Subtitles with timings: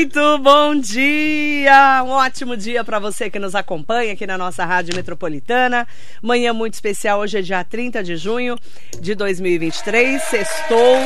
[0.00, 2.02] Muito bom dia!
[2.02, 5.86] Um ótimo dia para você que nos acompanha aqui na nossa Rádio Metropolitana.
[6.22, 8.56] Manhã muito especial, hoje é dia 30 de junho
[8.98, 10.22] de 2023.
[10.22, 10.96] Sextou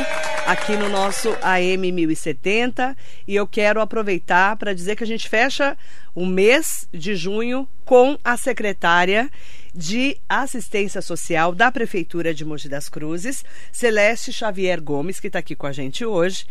[0.45, 2.95] aqui no nosso AM 1070
[3.27, 5.77] e eu quero aproveitar para dizer que a gente fecha
[6.15, 9.29] o mês de junho com a secretária
[9.75, 15.53] de Assistência Social da Prefeitura de Mogi das Cruzes, Celeste Xavier Gomes, que está aqui
[15.53, 16.45] com a gente hoje,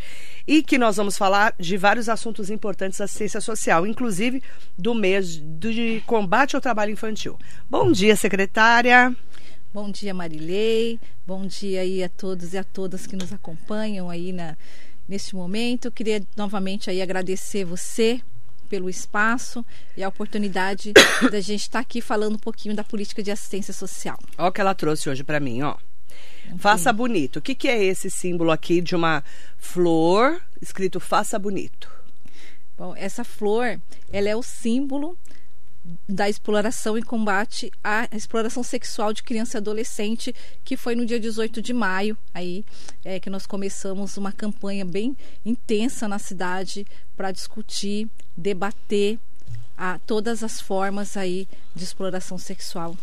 [0.46, 4.42] e que nós vamos falar de vários assuntos importantes da assistência social, inclusive
[4.76, 7.38] do mês de combate ao trabalho infantil.
[7.68, 9.16] Bom dia, secretária.
[9.72, 11.00] Bom dia, Marilei.
[11.26, 14.56] Bom dia aí a todos e a todas que nos acompanham aí na,
[15.08, 15.90] neste momento.
[15.90, 18.20] Queria novamente aí agradecer você
[18.64, 19.64] pelo espaço
[19.96, 20.92] e a oportunidade
[21.30, 24.18] da gente estar tá aqui falando um pouquinho da política de assistência social.
[24.36, 25.76] Olha o que ela trouxe hoje para mim, ó.
[26.58, 27.38] Faça bonito.
[27.38, 29.24] O que, que é esse símbolo aqui de uma
[29.58, 31.90] flor escrito faça bonito?
[32.76, 33.80] Bom, essa flor,
[34.12, 35.16] ela é o símbolo
[36.08, 41.20] da exploração e combate à exploração sexual de criança e adolescente, que foi no dia
[41.20, 42.64] 18 de maio, aí
[43.04, 49.18] é, que nós começamos uma campanha bem intensa na cidade para discutir, debater
[49.76, 52.96] a, todas as formas aí de exploração sexual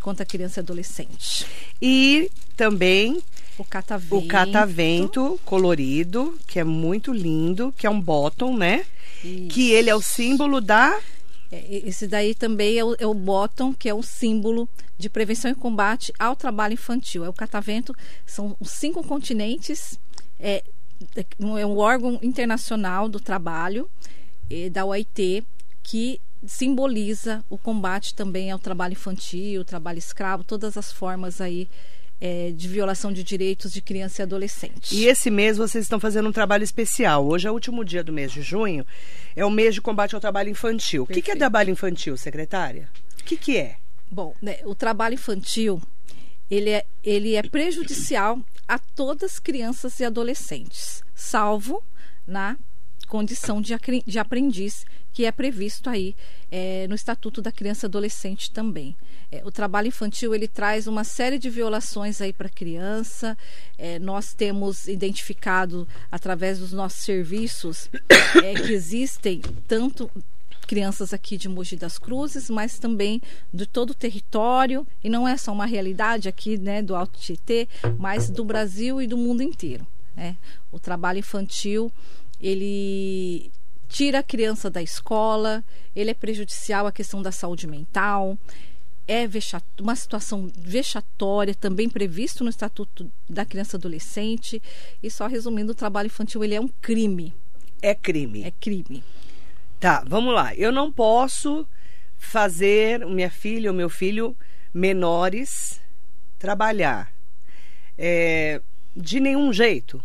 [0.00, 1.46] contra a criança e adolescente.
[1.80, 3.22] E também
[3.58, 4.16] o catavento.
[4.16, 8.84] O catavento colorido, que é muito lindo, que é um bottom, né?
[9.24, 9.48] Isso.
[9.48, 11.00] Que ele é o símbolo da
[11.50, 15.54] esse daí também é o, é o bottom, que é o símbolo de prevenção e
[15.54, 17.24] combate ao trabalho infantil.
[17.24, 17.94] É o catavento,
[18.24, 19.98] são cinco continentes,
[20.40, 20.62] é,
[21.58, 23.88] é um órgão internacional do trabalho
[24.50, 25.44] é, da OIT
[25.82, 31.68] que simboliza o combate também ao trabalho infantil, trabalho escravo, todas as formas aí
[32.20, 34.94] é, de violação de direitos de criança e adolescente.
[34.94, 37.26] E esse mês vocês estão fazendo um trabalho especial.
[37.26, 38.86] Hoje é o último dia do mês de junho,
[39.34, 41.06] é o mês de combate ao trabalho infantil.
[41.06, 41.20] Perfeito.
[41.20, 42.88] O que, que é trabalho infantil, secretária?
[43.20, 43.76] O que, que é?
[44.10, 45.80] Bom, né, o trabalho infantil
[46.50, 51.82] ele é, ele é prejudicial a todas as crianças e adolescentes, salvo
[52.26, 52.56] na
[53.08, 53.74] condição de,
[54.04, 54.84] de aprendiz
[55.16, 56.14] que é previsto aí
[56.52, 58.94] é, no Estatuto da Criança e Adolescente também.
[59.32, 63.34] É, o trabalho infantil ele traz uma série de violações aí para a criança.
[63.78, 67.88] É, nós temos identificado através dos nossos serviços
[68.44, 70.10] é, que existem tanto
[70.66, 75.38] crianças aqui de Mogi das Cruzes, mas também de todo o território, e não é
[75.38, 77.66] só uma realidade aqui né, do Alto Tietê,
[77.96, 79.86] mas do Brasil e do mundo inteiro.
[80.14, 80.36] Né?
[80.70, 81.90] O trabalho infantil
[82.38, 83.50] ele
[83.88, 85.64] tira a criança da escola,
[85.94, 88.38] ele é prejudicial à questão da saúde mental,
[89.08, 89.28] é
[89.80, 94.62] uma situação vexatória, também previsto no Estatuto da Criança e Adolescente.
[95.00, 97.32] E só resumindo, o trabalho infantil ele é um crime.
[97.80, 98.42] É crime.
[98.42, 99.04] É crime.
[99.78, 100.54] Tá, vamos lá.
[100.56, 101.66] Eu não posso
[102.18, 104.36] fazer minha filha ou meu filho
[104.74, 105.80] menores
[106.38, 107.12] trabalhar
[107.96, 108.60] é,
[108.96, 110.02] de nenhum jeito.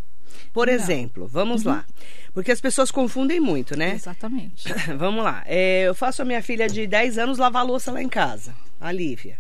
[0.53, 0.73] Por não.
[0.73, 1.71] exemplo, vamos uhum.
[1.71, 1.85] lá.
[2.33, 3.93] Porque as pessoas confundem muito, né?
[3.93, 4.71] Exatamente.
[4.97, 5.43] Vamos lá.
[5.45, 8.89] É, eu faço a minha filha de 10 anos lavar louça lá em casa, a
[8.89, 9.37] Lívia.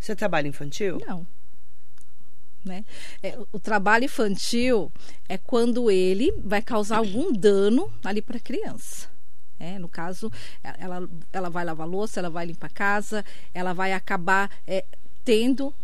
[0.00, 0.98] Isso é trabalho infantil?
[1.04, 1.26] Não.
[2.64, 2.84] Né?
[3.22, 4.92] É, o trabalho infantil
[5.28, 9.08] é quando ele vai causar algum dano ali para a criança.
[9.58, 10.30] É, no caso,
[10.62, 14.84] ela, ela vai lavar louça, ela vai limpar a casa, ela vai acabar é,
[15.24, 15.74] tendo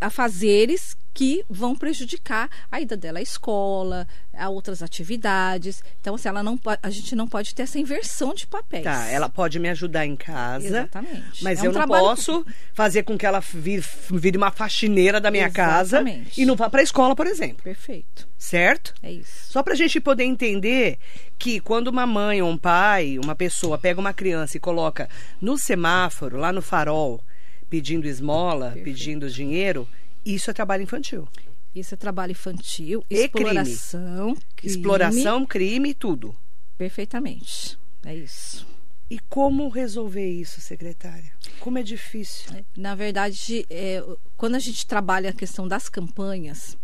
[0.00, 5.82] afazeres que vão prejudicar a ida dela à escola, a outras atividades.
[6.00, 8.84] Então, assim, ela não a gente não pode ter essa inversão de papéis.
[8.84, 10.66] Tá, ela pode me ajudar em casa.
[10.66, 11.42] Exatamente.
[11.42, 15.30] Mas é eu um não posso fazer com que ela vire, vire uma faxineira da
[15.30, 16.24] minha Exatamente.
[16.24, 17.62] casa e não vá para a escola, por exemplo.
[17.62, 18.28] Perfeito.
[18.38, 18.94] Certo?
[19.02, 19.52] É isso.
[19.52, 20.98] Só para a gente poder entender
[21.38, 25.08] que quando uma mãe ou um pai, uma pessoa pega uma criança e coloca
[25.40, 27.22] no semáforo, lá no farol,
[27.68, 28.84] pedindo esmola, Perfeito.
[28.84, 29.88] pedindo dinheiro,
[30.24, 31.28] isso é trabalho infantil.
[31.74, 34.46] Isso é trabalho infantil, e exploração, crime.
[34.56, 34.72] crime.
[34.74, 36.36] Exploração, crime, tudo.
[36.76, 37.78] Perfeitamente.
[38.04, 38.66] É isso.
[39.08, 41.32] E como resolver isso, secretária?
[41.60, 42.64] Como é difícil?
[42.76, 44.02] Na verdade, é,
[44.36, 46.76] quando a gente trabalha a questão das campanhas,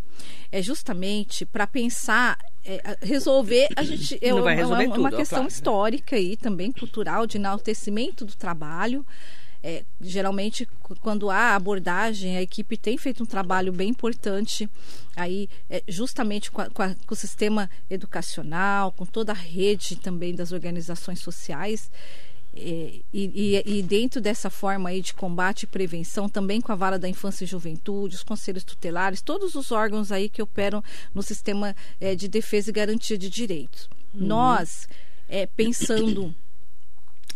[0.50, 6.18] é justamente para pensar, é, resolver, a gente é, uma, é uma, questão claro, histórica
[6.18, 9.06] e também cultural de enaltecimento do trabalho,
[9.62, 10.68] é, geralmente,
[11.00, 14.70] quando há abordagem, a equipe tem feito um trabalho bem importante
[15.16, 19.96] aí, é, justamente com, a, com, a, com, o sistema educacional, com toda a rede
[19.96, 21.90] também das organizações sociais.
[22.54, 26.76] É, e, e, e, dentro dessa forma aí de combate e prevenção, também com a
[26.76, 30.82] vara da infância e juventude, os conselhos tutelares, todos os órgãos aí que operam
[31.12, 33.88] no sistema é, de defesa e garantia de direitos.
[34.14, 34.26] Uhum.
[34.26, 34.88] Nós
[35.28, 36.34] é, pensando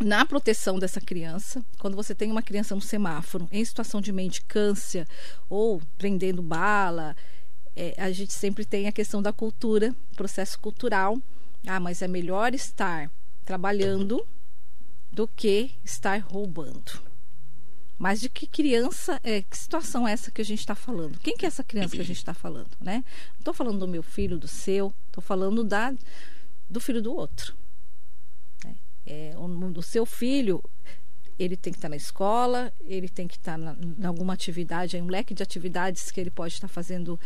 [0.02, 5.06] na proteção dessa criança, quando você tem uma criança no semáforo em situação de mendicância
[5.48, 7.16] ou prendendo bala,
[7.74, 11.18] é, a gente sempre tem a questão da cultura, processo cultural.
[11.66, 13.10] Ah, mas é melhor estar
[13.44, 14.26] trabalhando
[15.12, 17.00] do que estar roubando.
[17.98, 21.20] Mas de que criança, é, que situação é essa que a gente está falando?
[21.20, 23.04] Quem que é essa criança que a gente está falando, né?
[23.34, 25.94] Não estou falando do meu filho, do seu, estou falando da,
[26.68, 27.54] do filho do outro.
[29.06, 30.62] É, o, do seu filho,
[31.38, 34.96] ele tem que estar tá na escola, ele tem que estar tá em alguma atividade,
[34.96, 37.18] é um leque de atividades que ele pode estar fazendo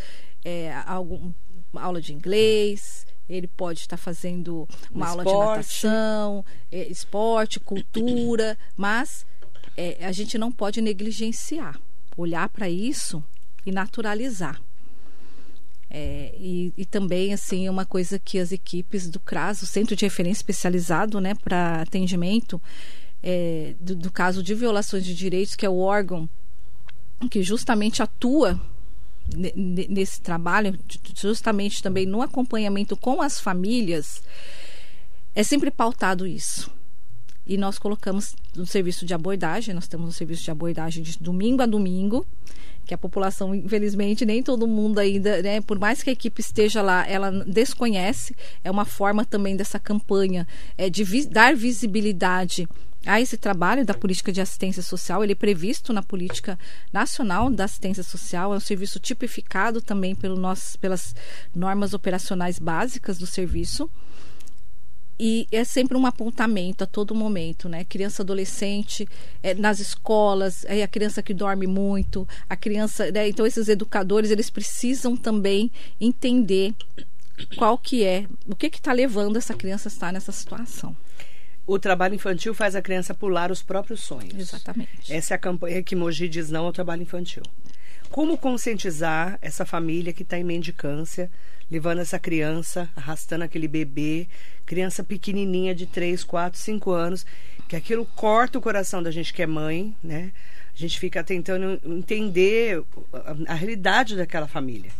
[0.45, 1.33] é, algum,
[1.75, 5.43] aula de inglês, ele pode estar fazendo uma um aula esporte.
[5.43, 9.27] de natação, é, esporte, cultura, mas
[9.77, 11.79] é, a gente não pode negligenciar,
[12.17, 13.23] olhar para isso
[13.65, 14.61] e naturalizar.
[15.89, 20.05] É, e, e, também assim uma coisa que as equipes do CRAS, o Centro de
[20.05, 22.61] Referência Especializado, né, para atendimento
[23.23, 26.29] é, do, do caso de violações de direitos, que é o órgão
[27.31, 28.61] que justamente atua
[29.57, 30.79] nesse trabalho,
[31.17, 34.23] justamente também no acompanhamento com as famílias,
[35.35, 36.71] é sempre pautado isso.
[37.47, 41.63] E nós colocamos no serviço de abordagem, nós temos um serviço de abordagem de domingo
[41.63, 42.27] a domingo,
[42.87, 46.81] que a população, infelizmente, nem todo mundo ainda, né, por mais que a equipe esteja
[46.81, 48.35] lá, ela desconhece.
[48.63, 50.47] É uma forma também dessa campanha
[50.79, 52.69] é, de vi dar visibilidade
[53.05, 55.23] a esse trabalho da política de assistência social.
[55.23, 56.59] Ele é previsto na política
[56.93, 61.15] nacional da assistência social, é um serviço tipificado também pelo nosso, pelas
[61.55, 63.91] normas operacionais básicas do serviço.
[65.19, 67.85] E é sempre um apontamento a todo momento, né?
[67.85, 69.09] Criança, adolescente,
[69.43, 73.29] é, nas escolas, é a criança que dorme muito, a criança, né?
[73.29, 76.75] Então esses educadores eles precisam também entender
[77.57, 80.95] qual que é, o que está levando essa criança a estar nessa situação.
[81.67, 84.39] O trabalho infantil faz a criança pular os próprios sonhos.
[84.39, 85.13] Exatamente.
[85.13, 87.43] Essa é a campanha que Mogi diz não ao trabalho infantil.
[88.11, 91.29] Como conscientizar essa família que está em mendicância,
[91.71, 94.29] levando essa criança, arrastando aquele bebê,
[94.65, 97.27] criança pequenininha de 3, 4, 5 anos,
[97.69, 100.33] que aquilo corta o coração da gente que é mãe, né?
[100.75, 102.83] A gente fica tentando entender
[103.13, 104.91] a, a realidade daquela família.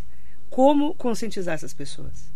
[0.49, 2.31] Como conscientizar essas pessoas?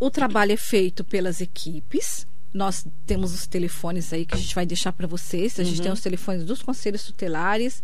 [0.00, 4.66] O trabalho é feito pelas equipes, nós temos os telefones aí que a gente vai
[4.66, 5.58] deixar para vocês.
[5.58, 5.84] A gente uhum.
[5.84, 7.82] tem os telefones dos conselhos tutelares.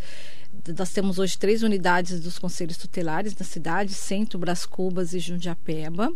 [0.77, 6.13] Nós temos hoje três unidades dos conselhos tutelares na cidade: Centro, Bras Cubas e Jundiapeba.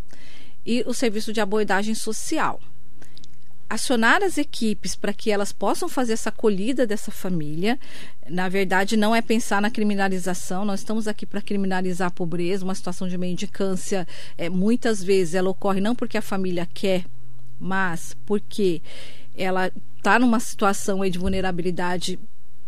[0.64, 2.60] E o serviço de abordagem social.
[3.69, 7.81] Acionar as equipes para que elas possam fazer essa acolhida dessa família.
[8.28, 12.75] Na verdade, não é pensar na criminalização, nós estamos aqui para criminalizar a pobreza, uma
[12.75, 14.06] situação de mendicância.
[14.37, 17.06] É, muitas vezes ela ocorre não porque a família quer
[17.62, 18.82] mas porque
[19.37, 22.19] ela está numa situação de vulnerabilidade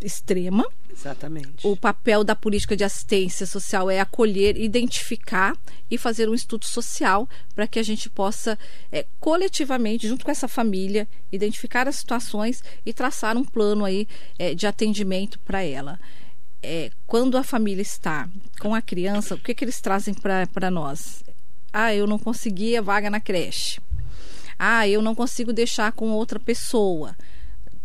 [0.00, 0.64] extrema.
[0.96, 1.67] Exatamente.
[1.67, 5.56] O papel da política de assistência social é acolher, identificar
[5.91, 8.58] e fazer um estudo social para que a gente possa
[8.93, 14.06] é, coletivamente, junto com essa família, identificar as situações e traçar um plano aí
[14.38, 15.99] é, de atendimento para ela.
[16.62, 18.29] É, quando a família está
[18.61, 21.23] com a criança, o que, que eles trazem para nós?
[21.73, 23.81] Ah, eu não consegui a vaga na creche
[24.58, 27.17] ah, eu não consigo deixar com outra pessoa.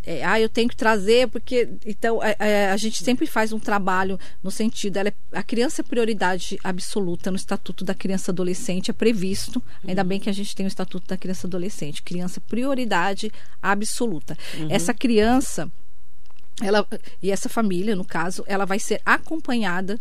[0.05, 3.59] É, ah, eu tenho que trazer porque então é, é, a gente sempre faz um
[3.59, 8.91] trabalho no sentido ela é, a criança é prioridade absoluta no estatuto da criança adolescente
[8.91, 9.61] é previsto.
[9.85, 14.37] Ainda bem que a gente tem o estatuto da criança adolescente criança prioridade absoluta.
[14.57, 14.67] Uhum.
[14.69, 15.71] essa criança
[16.61, 16.85] ela
[17.21, 19.99] e essa família no caso ela vai ser acompanhada.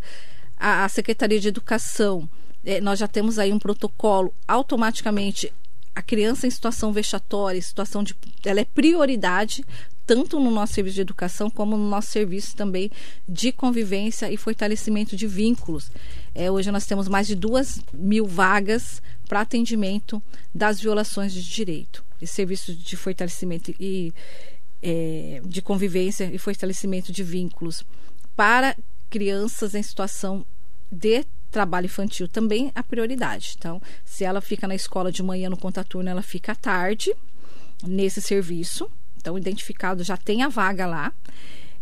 [0.56, 2.28] A, a secretaria de educação
[2.64, 5.52] é, nós já temos aí um protocolo automaticamente
[5.98, 8.14] a criança em situação vexatória, situação de.
[8.46, 9.64] Ela é prioridade
[10.06, 12.88] tanto no nosso serviço de educação como no nosso serviço também
[13.28, 15.90] de convivência e fortalecimento de vínculos.
[16.36, 20.22] É, hoje nós temos mais de duas mil vagas para atendimento
[20.54, 22.04] das violações de direito.
[22.22, 24.14] Esse serviço de fortalecimento e
[24.80, 27.82] é, de convivência e fortalecimento de vínculos
[28.36, 28.76] para
[29.10, 30.46] crianças em situação
[30.92, 33.54] de trabalho infantil também a prioridade.
[33.58, 37.14] Então, se ela fica na escola de manhã no contraturno, ela fica à tarde
[37.86, 38.90] nesse serviço.
[39.16, 41.12] Então, identificado já tem a vaga lá.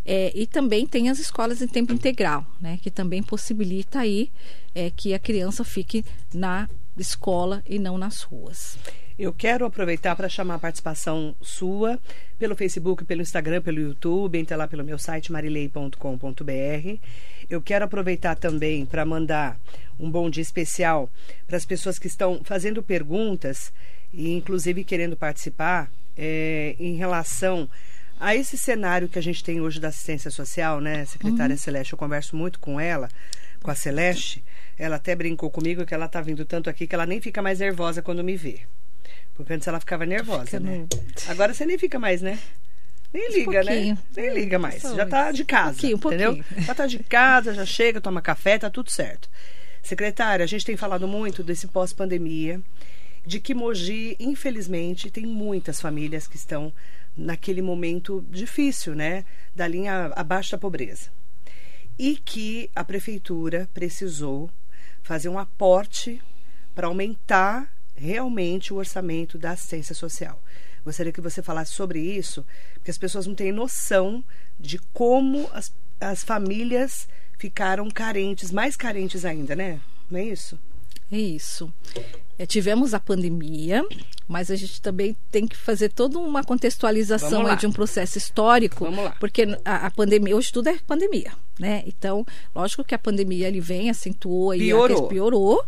[0.09, 4.31] É, e também tem as escolas em tempo integral, né, que também possibilita aí
[4.73, 8.79] é, que a criança fique na escola e não nas ruas.
[9.19, 11.99] Eu quero aproveitar para chamar a participação sua
[12.39, 17.01] pelo Facebook, pelo Instagram, pelo YouTube, entra lá pelo meu site marilei.com.br.
[17.49, 19.59] Eu quero aproveitar também para mandar
[19.99, 21.09] um bom dia especial
[21.47, 23.73] para as pessoas que estão fazendo perguntas
[24.13, 27.69] e, inclusive, querendo participar é, em relação
[28.19, 31.59] a esse cenário que a gente tem hoje da assistência social, né, secretária uhum.
[31.59, 31.93] Celeste?
[31.93, 33.09] Eu converso muito com ela,
[33.63, 34.43] com a Celeste.
[34.79, 37.61] Ela até brincou comigo que ela está vindo tanto aqui que ela nem fica mais
[37.61, 38.61] nervosa quando me vê.
[39.35, 40.79] Porque antes ela ficava nervosa, fica né?
[40.79, 40.89] No...
[41.31, 42.39] Agora você nem fica mais, né?
[43.13, 43.99] Nem liga, né?
[44.15, 44.83] Nem liga mais.
[44.83, 46.35] Só já tá de casa, um pouquinho, entendeu?
[46.37, 46.67] Pouquinho.
[46.67, 49.29] Já tá de casa, já chega, toma café, tá tudo certo.
[49.83, 52.61] Secretária, a gente tem falado muito desse pós-pandemia,
[53.25, 56.73] de que Mogi, infelizmente, tem muitas famílias que estão
[57.17, 59.25] naquele momento difícil, né?
[59.55, 61.11] Da linha abaixo da pobreza.
[61.99, 64.51] E que a prefeitura precisou
[65.03, 66.21] fazer um aporte
[66.75, 70.43] para aumentar realmente o orçamento da assistência social.
[70.87, 74.23] Gostaria que você falasse sobre isso, porque as pessoas não têm noção
[74.59, 79.81] de como as, as famílias ficaram carentes, mais carentes ainda, né?
[80.09, 80.57] Não é isso?
[81.11, 81.75] É isso.
[82.39, 83.85] É, tivemos a pandemia,
[84.29, 88.87] mas a gente também tem que fazer toda uma contextualização de um processo histórico,
[89.19, 91.83] porque a, a, pandemia, hoje tudo é pandemia, né?
[91.85, 92.25] Então,
[92.55, 95.09] lógico que a pandemia ele vem, acentuou e piorou.
[95.09, 95.67] piorou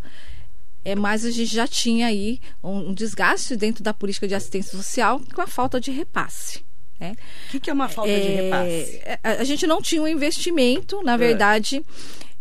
[0.88, 4.74] é, mas a gente já tinha aí um, um, desgaste dentro da política de assistência
[4.74, 6.64] social com a falta de repasse.
[6.98, 7.14] Né?
[7.46, 9.00] O que, que, é uma falta é, de repasse?
[9.22, 11.18] A, a, gente não tinha um investimento, na é.
[11.18, 11.82] verdade.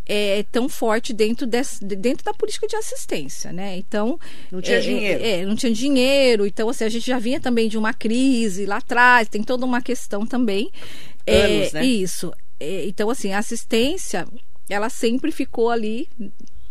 [0.10, 3.76] É, tão forte dentro, desse, dentro da política de assistência, né?
[3.76, 4.18] Então
[4.50, 6.46] não tinha é, dinheiro, é, não tinha dinheiro.
[6.46, 9.28] Então assim, a gente já vinha também de uma crise lá atrás.
[9.28, 10.72] Tem toda uma questão também.
[11.28, 11.86] Anos, né?
[11.86, 12.32] Isso.
[12.62, 14.26] então assim, a assistência
[14.70, 16.08] ela sempre ficou ali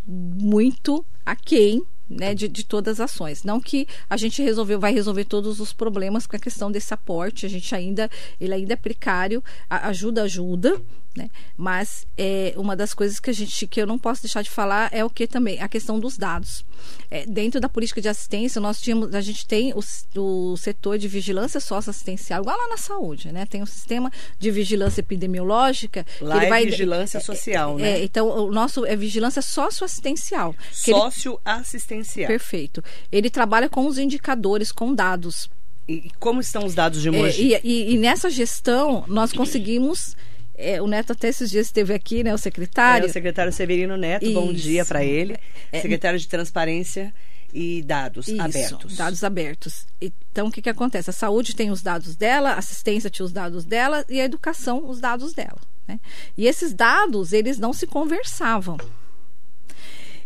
[0.07, 3.43] muito aquém né, de, de todas as ações.
[3.43, 7.47] Não que a gente resolveu, vai resolver todos os problemas com a questão desse aporte,
[7.47, 8.09] a gente ainda,
[8.41, 10.81] ele ainda é precário, a, ajuda, ajuda,
[11.16, 11.30] né?
[11.56, 14.90] Mas é, uma das coisas que a gente que eu não posso deixar de falar
[14.92, 16.64] é o que também a questão dos dados.
[17.11, 19.80] É, dentro da política de assistência, nós tínhamos, a gente tem o,
[20.20, 23.46] o setor de vigilância socioassistencial, igual lá na saúde, né?
[23.46, 26.06] Tem o sistema de vigilância epidemiológica.
[26.20, 27.90] Lá ele é vai, vigilância social, é, né?
[28.00, 30.54] É, então, o nosso é vigilância socioassistencial.
[30.70, 32.28] Socioassistencial.
[32.28, 32.85] Perfeito.
[33.11, 35.49] Ele trabalha com os indicadores, com dados.
[35.88, 37.54] E como estão os dados de Mogi?
[37.54, 40.16] É, e, e, e, nessa gestão, nós conseguimos
[40.57, 42.33] é, o Neto até esses dias esteve aqui, né?
[42.33, 43.07] O secretário.
[43.07, 44.35] É, o secretário Severino Neto, Isso.
[44.35, 45.37] bom dia para ele.
[45.71, 47.13] É, secretário de Transparência
[47.53, 48.97] e dados Isso, abertos.
[48.97, 49.87] Dados abertos.
[50.01, 51.11] Então, o que, que acontece?
[51.11, 54.89] A saúde tem os dados dela, a assistência tinha os dados dela e a educação
[54.89, 55.59] os dados dela.
[55.87, 56.01] Né?
[56.37, 58.79] E esses dados, eles não se conversavam.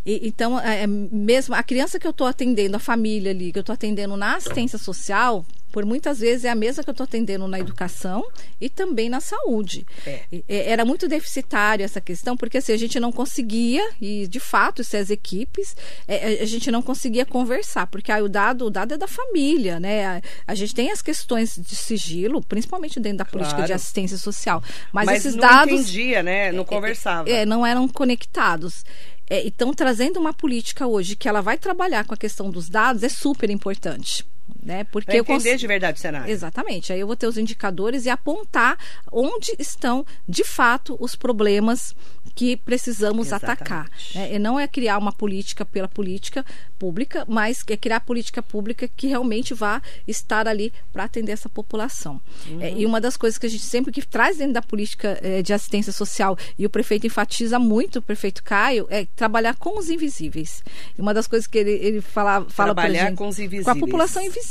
[0.05, 3.59] E, então, é, é mesmo a criança que eu estou atendendo, a família ali, que
[3.59, 7.05] eu estou atendendo na assistência social, por muitas vezes é a mesma que eu estou
[7.05, 8.27] atendendo na educação
[8.61, 9.87] e também na saúde.
[10.07, 10.25] É.
[10.49, 14.97] Era muito deficitário essa questão, porque assim, a gente não conseguia, e de fato, se
[14.97, 15.77] as equipes,
[16.09, 19.07] é, é, a gente não conseguia conversar, porque aí, o, dado, o dado é da
[19.07, 20.07] família, né?
[20.07, 23.67] A, a gente tem as questões de sigilo, principalmente dentro da política claro.
[23.69, 24.63] de assistência social.
[24.93, 25.73] Mas, mas esses não dados.
[25.73, 26.53] Não entendia, né?
[26.53, 27.31] Não é, conversava.
[27.31, 28.85] É, não eram conectados.
[29.31, 33.05] É, então, trazendo uma política hoje que ela vai trabalhar com a questão dos dados
[33.05, 34.27] é super importante
[34.63, 34.85] né?
[34.85, 35.61] Porque pra entender eu cons...
[35.61, 36.31] de verdade o cenário.
[36.31, 36.93] Exatamente.
[36.93, 38.79] Aí eu vou ter os indicadores e apontar
[39.11, 41.95] onde estão de fato os problemas
[42.35, 43.63] que precisamos Exatamente.
[43.63, 43.91] atacar.
[44.15, 44.35] Né?
[44.35, 46.45] E não é criar uma política pela política
[46.79, 52.21] pública, mas é criar política pública que realmente vá estar ali para atender essa população.
[52.47, 52.63] Uhum.
[52.63, 55.43] É, e uma das coisas que a gente sempre que traz dentro da política é,
[55.43, 59.91] de assistência social e o prefeito enfatiza muito, o prefeito Caio, é trabalhar com os
[59.91, 60.63] invisíveis.
[60.97, 63.65] E uma das coisas que ele, ele fala, fala trabalhar gente, com os invisíveis.
[63.65, 64.50] Com a população invisível.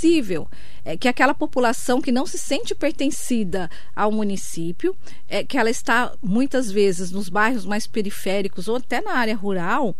[0.85, 4.95] É, que aquela população que não se sente pertencida ao município,
[5.27, 9.95] é, que ela está muitas vezes nos bairros mais periféricos ou até na área rural,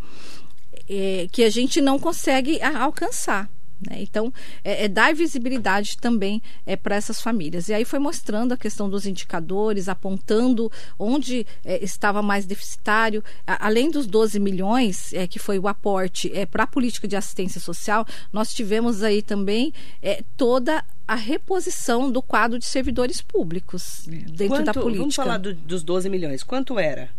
[0.90, 3.50] é, que a gente não consegue alcançar.
[3.88, 4.02] Né?
[4.02, 4.34] Então,
[4.64, 7.70] é, é, dar visibilidade também é, para essas famílias.
[7.70, 13.24] E aí foi mostrando a questão dos indicadores, apontando onde é, estava mais deficitário.
[13.48, 17.16] A, além dos 12 milhões, é, que foi o aporte é, para a política de
[17.16, 24.04] assistência social, nós tivemos aí também é, toda a reposição do quadro de servidores públicos
[24.06, 25.00] dentro Quanto, da política.
[25.00, 26.44] Vamos falar do, dos 12 milhões.
[26.44, 27.10] Quanto era?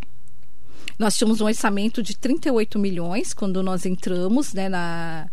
[0.99, 5.29] Nós tínhamos um orçamento de 38 milhões quando nós entramos né, na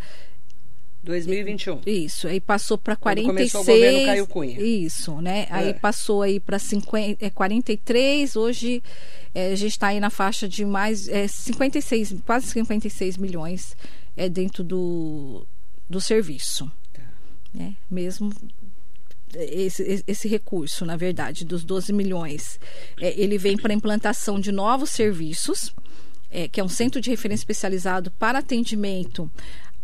[1.08, 1.82] 2021.
[1.86, 3.52] Isso, aí passou para 46.
[3.52, 4.62] começou o governo Caio Cunha.
[4.62, 5.48] Isso, né?
[5.50, 5.54] É.
[5.54, 6.58] Aí passou aí para
[7.20, 8.84] é, 43, hoje
[9.34, 13.76] é, a gente está aí na faixa de mais é, 56, quase 56 milhões
[14.16, 15.48] é, dentro do,
[15.90, 16.70] do serviço.
[16.94, 17.02] Tá.
[17.54, 17.76] Né?
[17.90, 18.32] Mesmo
[19.34, 22.60] esse, esse recurso, na verdade, dos 12 milhões,
[23.00, 25.74] é, ele vem para a implantação de novos serviços,
[26.30, 29.32] é, que é um centro de referência especializado para atendimento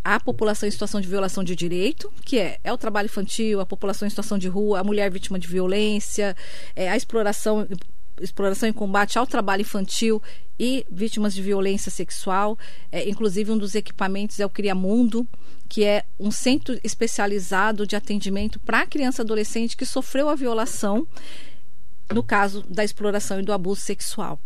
[0.03, 3.65] à população em situação de violação de direito, que é, é o trabalho infantil, a
[3.65, 6.35] população em situação de rua, a mulher vítima de violência,
[6.75, 7.67] é, a exploração
[8.21, 10.21] exploração e combate ao trabalho infantil
[10.59, 12.57] e vítimas de violência sexual.
[12.91, 15.27] É, inclusive, um dos equipamentos é o Criamundo,
[15.67, 21.07] que é um centro especializado de atendimento para criança e adolescente que sofreu a violação,
[22.13, 24.39] no caso da exploração e do abuso sexual.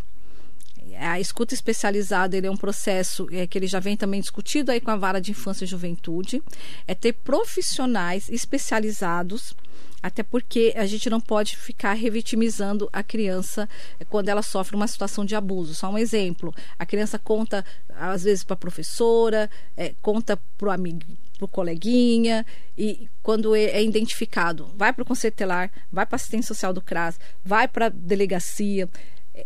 [0.99, 4.81] A escuta especializada ele é um processo é, que ele já vem também discutido aí
[4.81, 6.41] com a vara de infância e juventude.
[6.87, 9.55] É ter profissionais especializados
[10.01, 13.67] até porque a gente não pode ficar revitimizando a criança
[13.99, 15.73] eh, quando ela sofre uma situação de abuso.
[15.73, 20.71] Só um exemplo: a criança conta, às vezes, para a professora, é, conta para o
[20.71, 21.05] amigo
[21.37, 22.43] para o coleguinha
[22.75, 26.81] e quando é, é identificado, vai para o conselho telar, vai para assistência social do
[26.81, 28.89] CRAS, vai para a delegacia.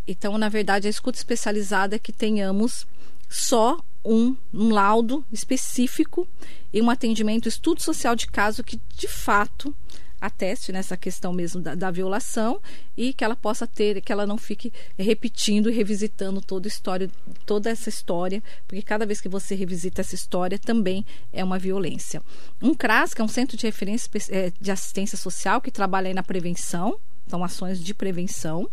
[0.07, 2.87] Então, na verdade, a escuta especializada é que tenhamos
[3.29, 6.27] só um, um laudo específico
[6.73, 9.75] e um atendimento, estudo social de caso que, de fato,
[10.19, 12.61] ateste nessa questão mesmo da, da, violação
[12.95, 17.09] e que ela possa ter, que ela não fique repetindo e revisitando toda história,
[17.45, 22.21] toda essa história, porque cada vez que você revisita essa história também é uma violência.
[22.61, 26.21] Um CRAS, que é um centro de referência é, de assistência social que trabalha na
[26.21, 28.69] prevenção, são ações de prevenção.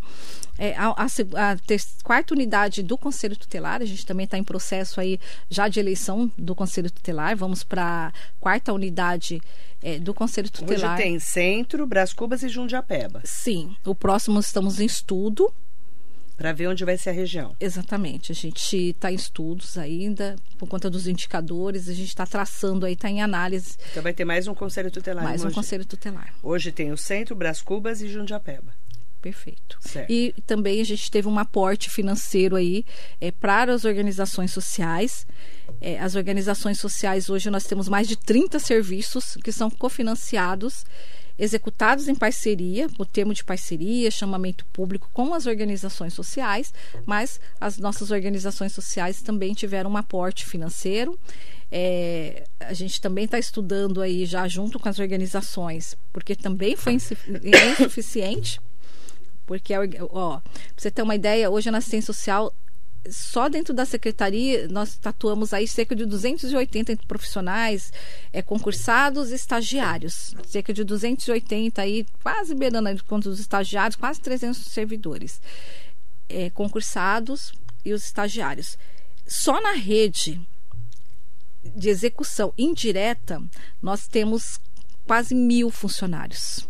[0.58, 4.42] É, a, a, a ter, quarta unidade do Conselho Tutelar, a gente também está em
[4.42, 9.40] processo aí já de eleição do Conselho Tutelar, vamos para a quarta unidade
[9.82, 10.94] é, do Conselho Tutelar.
[10.94, 13.20] Hoje tem Centro, Brás Cubas e Jundiapeba.
[13.24, 15.52] Sim, o próximo estamos em estudo.
[16.38, 17.56] Para ver onde vai ser a região.
[17.58, 18.30] Exatamente.
[18.30, 22.92] A gente está em estudos ainda, por conta dos indicadores, a gente está traçando aí,
[22.92, 23.76] está em análise.
[23.90, 25.24] Então vai ter mais um conselho tutelar.
[25.24, 26.32] Mais um conselho tutelar.
[26.40, 28.72] Hoje tem o Centro, Brás Cubas e Jundiapeba.
[29.20, 29.78] Perfeito.
[29.80, 30.10] Certo.
[30.12, 32.84] E também a gente teve um aporte financeiro aí
[33.20, 35.26] é, para as organizações sociais.
[35.80, 40.84] É, as organizações sociais, hoje nós temos mais de 30 serviços que são cofinanciados
[41.38, 46.72] executados em parceria, o termo de parceria, chamamento público com as organizações sociais,
[47.06, 51.18] mas as nossas organizações sociais também tiveram um aporte financeiro.
[51.70, 56.94] É, a gente também está estudando aí já junto com as organizações, porque também foi
[56.94, 58.60] insuficiente.
[59.46, 59.72] Porque,
[60.10, 62.52] ó, pra você ter uma ideia, hoje na assistência social
[63.10, 67.92] só dentro da secretaria nós tatuamos aí cerca de 280 profissionais
[68.32, 74.20] é, concursados e estagiários, cerca de 280 aí, quase beirando aí quanto os estagiários, quase
[74.20, 75.40] 300 servidores
[76.28, 77.52] é, concursados
[77.84, 78.78] e os estagiários.
[79.26, 80.40] Só na rede
[81.76, 83.42] de execução indireta
[83.82, 84.60] nós temos
[85.06, 86.68] quase mil funcionários.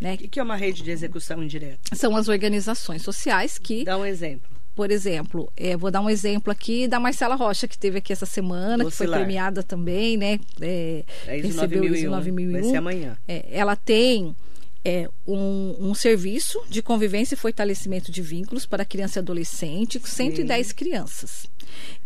[0.00, 0.14] Né?
[0.14, 1.96] O que é uma rede de execução indireta?
[1.96, 3.84] São as organizações sociais que.
[3.84, 7.76] Dá um exemplo por exemplo, é, vou dar um exemplo aqui da Marcela Rocha, que
[7.76, 10.38] teve aqui essa semana, que foi premiada também, né?
[10.60, 12.52] É, é recebeu 9001, ISO 9001.
[12.52, 13.18] Vai ser amanhã.
[13.26, 14.36] É, ela tem
[14.84, 20.06] é, um, um, serviço de convivência e fortalecimento de vínculos para criança e adolescente, com
[20.06, 20.74] 110 Sim.
[20.76, 21.46] crianças.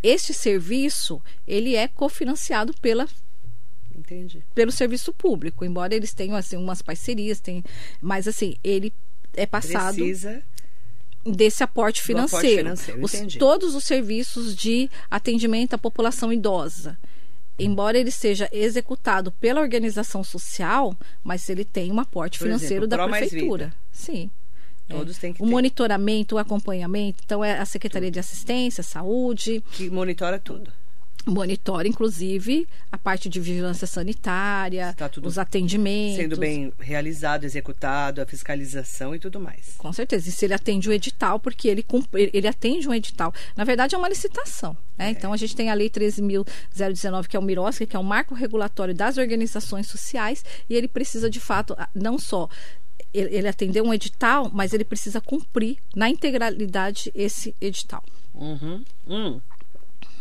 [0.02, 3.06] Este serviço, ele é cofinanciado pela
[3.94, 4.42] Entendi.
[4.54, 7.62] pelo serviço público, embora eles tenham assim umas parcerias, tem,
[8.00, 8.94] mas assim, ele
[9.34, 10.42] é passado Precisa
[11.24, 12.68] desse aporte financeiro.
[12.68, 16.98] Aporte financeiro os, todos os serviços de atendimento à população idosa.
[17.58, 22.88] Embora ele seja executado pela organização social, mas ele tem um aporte Por financeiro exemplo,
[22.88, 23.74] da prefeitura.
[23.90, 24.30] Sim.
[24.88, 25.50] Todos têm que o ter.
[25.50, 28.14] monitoramento, o acompanhamento, então é a Secretaria tudo.
[28.14, 29.62] de Assistência, Saúde.
[29.72, 30.72] Que monitora tudo
[31.26, 36.16] monitora, inclusive, a parte de vigilância sanitária, tá os atendimentos.
[36.16, 39.74] Sendo bem realizado, executado, a fiscalização e tudo mais.
[39.78, 40.28] Com certeza.
[40.28, 41.84] E se ele atende o edital, porque ele,
[42.32, 43.32] ele atende um edital.
[43.56, 44.76] Na verdade, é uma licitação.
[44.96, 45.08] Né?
[45.08, 45.10] É.
[45.10, 48.34] Então, a gente tem a Lei 13.019, que é o MIROSC, que é o marco
[48.34, 52.48] regulatório das organizações sociais, e ele precisa, de fato, não só
[53.12, 58.02] ele, ele atender um edital, mas ele precisa cumprir na integralidade esse edital.
[58.34, 58.82] Uhum.
[59.06, 59.40] Hum.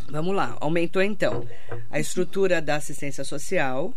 [0.10, 1.48] Vamos lá, aumentou então
[1.90, 3.94] a estrutura da assistência social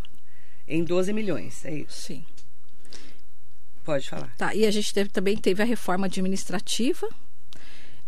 [0.66, 2.00] em 12 milhões, é isso?
[2.00, 2.24] Sim.
[3.84, 4.34] Pode falar.
[4.36, 7.08] Tá, e a gente teve, também teve a reforma administrativa,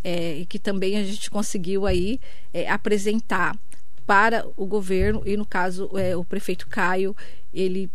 [0.03, 2.21] é, e que também a gente conseguiu aí
[2.53, 3.59] é, apresentar
[4.07, 7.15] para o governo, e no caso é, o prefeito Caio,
[7.53, 7.91] ele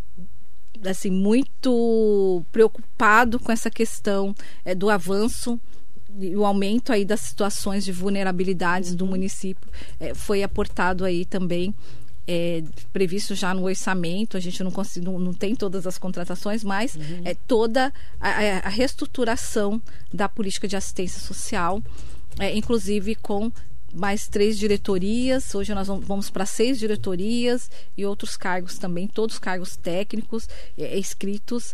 [0.86, 4.36] assim muito preocupado com essa questão
[4.66, 5.60] é, do avanço
[6.36, 8.98] o aumento aí das situações de vulnerabilidades uhum.
[8.98, 9.70] do município
[10.00, 11.74] é, foi aportado aí também
[12.28, 14.72] é, previsto já no orçamento, a gente não,
[15.02, 17.22] não, não tem todas as contratações, mas uhum.
[17.26, 18.30] é toda a,
[18.68, 19.82] a, reestruturação
[20.14, 21.82] da política de assistência social,
[22.40, 23.52] é, inclusive com
[23.94, 25.54] mais três diretorias.
[25.54, 30.48] Hoje nós vamos para seis diretorias e outros cargos também, todos cargos técnicos,
[30.78, 31.74] é, escritos.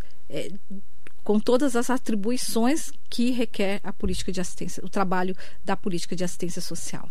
[1.28, 6.24] Com todas as atribuições que requer a política de assistência, o trabalho da política de
[6.24, 7.10] assistência social.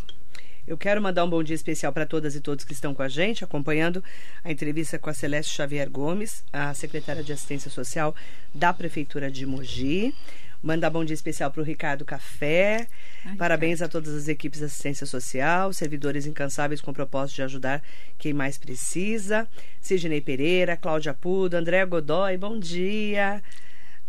[0.66, 3.10] Eu quero mandar um bom dia especial para todas e todos que estão com a
[3.10, 4.02] gente, acompanhando
[4.42, 8.16] a entrevista com a Celeste Xavier Gomes, a secretária de Assistência Social
[8.54, 10.14] da Prefeitura de Mogi.
[10.62, 12.88] Mandar bom dia especial para o Ricardo Café.
[13.22, 17.42] Ai, Parabéns a todas as equipes de assistência social, servidores incansáveis com o propósito de
[17.42, 17.82] ajudar
[18.16, 19.46] quem mais precisa.
[19.78, 23.42] Sidney Pereira, Cláudia Pudo, André Godoy, bom dia.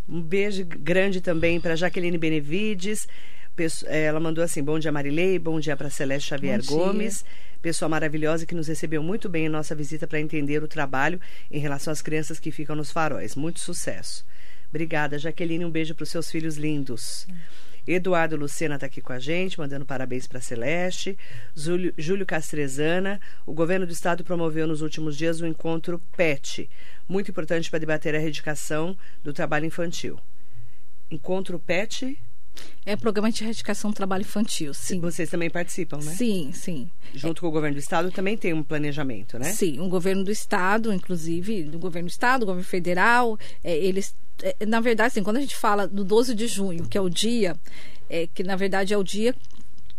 [0.08, 3.08] Um beijo grande também para Jaqueline Benevides.
[3.88, 7.26] Eh, ela mandou assim: bom dia, Marilei, bom dia para Celeste Xavier Gomes.
[7.62, 11.20] Pessoa maravilhosa que nos recebeu muito bem em nossa visita para entender o trabalho
[11.52, 13.36] em relação às crianças que ficam nos faróis.
[13.36, 14.26] Muito sucesso.
[14.70, 15.66] Obrigada, Jaqueline.
[15.66, 17.28] Um beijo para os seus filhos lindos.
[17.88, 21.18] Eduardo Lucena está aqui com a gente, mandando parabéns para Celeste.
[21.56, 23.20] Júlio, Júlio Castrezana.
[23.46, 26.70] O governo do estado promoveu nos últimos dias o encontro PET,
[27.08, 30.20] muito importante para debater a erradicação do trabalho infantil.
[31.10, 32.20] Encontro PET
[32.86, 35.00] é programa de erradicação do trabalho infantil, sim.
[35.00, 36.14] Vocês também participam, né?
[36.14, 36.90] Sim, sim.
[37.14, 37.42] Junto é.
[37.42, 39.52] com o governo do estado também tem um planejamento, né?
[39.52, 44.16] Sim, o governo do estado, inclusive, do governo do estado, do governo federal, é, eles,
[44.42, 47.10] é, na verdade, assim, quando a gente fala do 12 de junho, que é o
[47.10, 47.56] dia,
[48.10, 49.36] é, que na verdade é o dia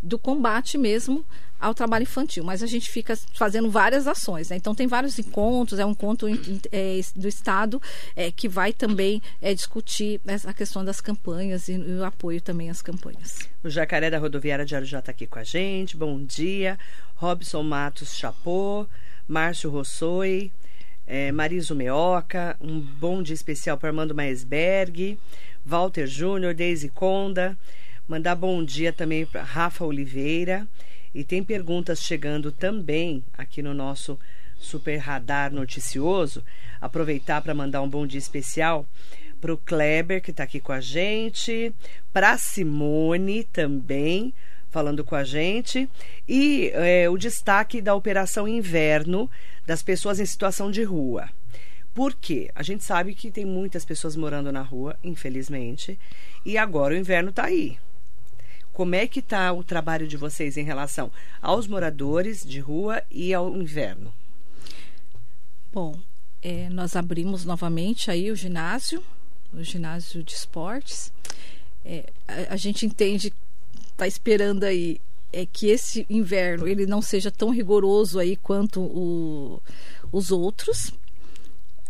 [0.02, 1.24] do combate mesmo
[1.60, 4.48] ao trabalho infantil, mas a gente fica fazendo várias ações.
[4.48, 4.56] Né?
[4.56, 6.28] Então, tem vários encontros, é um encontro
[6.70, 7.82] é, do Estado
[8.14, 12.70] é, que vai também é, discutir a questão das campanhas e, e, o apoio também
[12.70, 13.48] às campanhas.
[13.62, 15.96] O Jacaré da Rodoviária de Arujá está aqui com a gente.
[15.96, 16.78] Bom dia.
[17.16, 18.86] Robson Matos Chapô,
[19.26, 20.52] Márcio Rossoi,
[21.04, 25.18] é, Mariso Meoca, um bom dia especial para Armando Maesberg,
[25.66, 27.58] Walter Júnior, Deise Conda.
[28.08, 30.66] Mandar bom dia também para Rafa Oliveira.
[31.14, 34.18] E tem perguntas chegando também aqui no nosso
[34.56, 36.42] Super Radar Noticioso.
[36.80, 38.86] Aproveitar para mandar um bom dia especial
[39.38, 41.70] para o Kleber, que está aqui com a gente,
[42.10, 44.32] para Simone também,
[44.70, 45.86] falando com a gente,
[46.26, 49.30] e é, o destaque da Operação Inverno
[49.66, 51.28] das pessoas em situação de rua.
[51.94, 52.50] Por quê?
[52.54, 55.98] A gente sabe que tem muitas pessoas morando na rua, infelizmente,
[56.44, 57.76] e agora o inverno está aí.
[58.78, 61.10] Como é que está o trabalho de vocês em relação
[61.42, 64.14] aos moradores de rua e ao inverno?
[65.72, 65.98] Bom,
[66.40, 69.02] é, nós abrimos novamente aí o ginásio,
[69.52, 71.12] o ginásio de esportes.
[71.84, 73.34] É, a, a, gente entende,
[73.90, 75.00] está esperando aí
[75.32, 79.60] é que esse inverno ele não seja tão rigoroso aí quanto o,
[80.12, 80.92] os outros,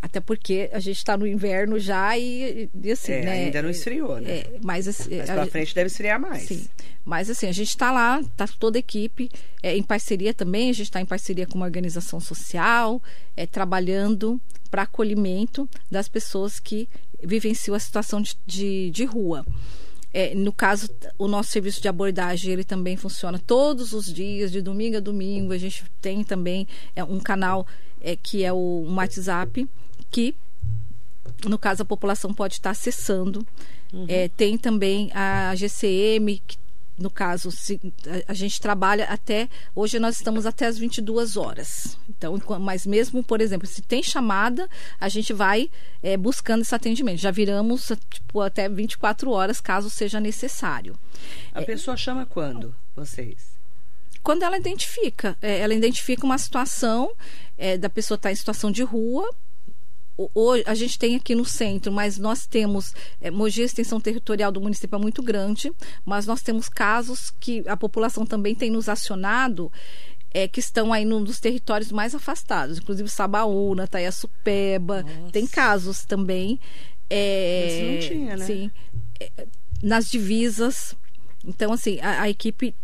[0.01, 3.31] até porque a gente está no inverno já e, e assim, é, né?
[3.45, 4.31] Ainda não esfriou, né?
[4.31, 6.43] É, mas assim, mas pra frente deve esfriar mais.
[6.43, 6.65] Sim.
[7.03, 9.29] Mas assim, a gente está lá, está toda a equipe
[9.61, 13.01] é, em parceria também, a gente está em parceria com uma organização social,
[13.35, 14.39] é, trabalhando
[14.71, 16.87] para acolhimento das pessoas que
[17.21, 19.45] vivenciam a situação de, de, de rua.
[20.13, 24.61] É, no caso, o nosso serviço de abordagem ele também funciona todos os dias, de
[24.61, 25.51] domingo a domingo.
[25.51, 27.67] A gente tem também é, um canal
[28.01, 29.67] é, que é o um WhatsApp
[30.09, 30.35] que,
[31.45, 33.45] no caso, a população pode estar acessando.
[33.91, 34.05] Uhum.
[34.07, 36.57] É, tem também a GCM, que
[36.99, 37.79] no caso, se,
[38.27, 39.49] a, a, gente trabalha até.
[39.73, 41.97] Hoje nós estamos até as 22 horas.
[42.09, 44.69] Então, mas mesmo, por exemplo, se tem chamada,
[44.99, 45.71] a gente vai
[46.03, 47.19] é, buscando esse atendimento.
[47.19, 50.99] Já viramos tipo, até 24 horas, caso seja necessário.
[51.53, 53.57] A é, pessoa chama quando, vocês?
[54.21, 55.37] Quando ela identifica.
[55.41, 57.11] É, ela identifica uma situação
[57.57, 59.33] é, da pessoa estar tá em situação de rua
[60.33, 64.51] hoje a gente tem aqui no centro, mas nós temos é, Mogi, a extensão territorial
[64.51, 65.71] do município é muito grande,
[66.05, 69.71] mas nós temos casos que a população também tem nos acionado
[70.31, 75.31] é, que estão aí nos territórios mais afastados, inclusive Sabaúna, Taiaçupeba, Nossa.
[75.31, 76.59] tem casos também.
[77.09, 78.45] É, não tinha, né?
[78.45, 78.71] Sim,
[79.19, 79.47] é,
[79.81, 80.95] nas divisas.
[81.43, 82.75] Então, assim, a, a equipe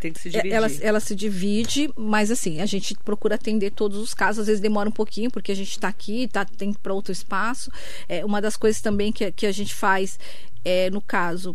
[0.00, 0.52] tem que se é, dividir.
[0.52, 4.40] Ela, ela se divide, mas assim, a gente procura atender todos os casos.
[4.40, 7.70] Às vezes demora um pouquinho, porque a gente está aqui, tá, tem para outro espaço.
[8.08, 10.18] É, uma das coisas também que, que a gente faz,
[10.64, 11.54] é, no caso,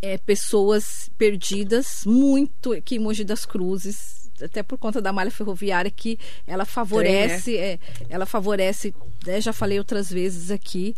[0.00, 5.90] é, pessoas perdidas, muito aqui em Mogi das Cruzes, até por conta da malha ferroviária
[5.90, 7.66] que ela favorece, Tem, né?
[7.72, 8.94] é, ela favorece,
[9.26, 10.94] né, já falei outras vezes aqui,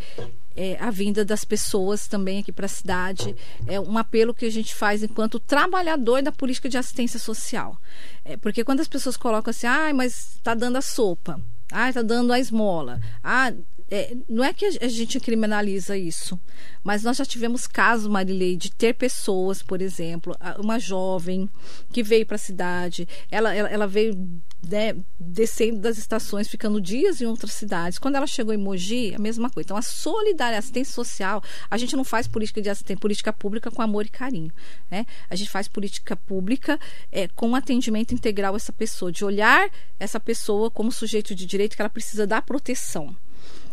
[0.57, 3.37] é, a vinda das pessoas também aqui para a cidade.
[3.67, 7.77] É um apelo que a gente faz enquanto trabalhador da política de assistência social.
[8.25, 11.41] É, porque quando as pessoas colocam assim, ah, mas está dando a sopa,
[11.71, 13.53] ah, está dando a esmola, ah,
[13.91, 16.39] é, não é que a gente criminaliza isso,
[16.83, 21.49] mas nós já tivemos casos, Marilei, de ter pessoas, por exemplo, uma jovem
[21.93, 24.15] que veio para a cidade, ela, ela, ela veio
[24.67, 27.99] né, descendo das estações, ficando dias em outras cidades.
[27.99, 29.67] Quando ela chegou em Mogi, a mesma coisa.
[29.67, 33.71] Então, a solidariedade, a assistência social, a gente não faz política de assistência, política pública
[33.71, 34.53] com amor e carinho.
[34.91, 35.07] Né?
[35.31, 36.79] A gente faz política pública
[37.13, 41.77] é, com atendimento integral a essa pessoa, de olhar essa pessoa como sujeito de direito
[41.77, 43.15] que ela precisa dar proteção.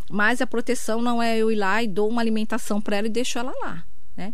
[0.10, 3.12] Mas a proteção não é eu ir lá e dou uma alimentação para ela e
[3.12, 3.86] deixo ela lá,
[4.16, 4.34] né?